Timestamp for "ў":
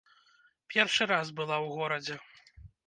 1.65-1.67